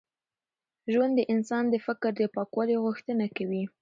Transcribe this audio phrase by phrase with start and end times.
[0.93, 3.63] ژوند د انسان د فکر د پاکوالي غوښتنه کوي.